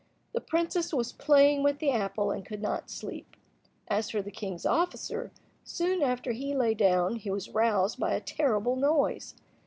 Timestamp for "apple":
1.91-2.31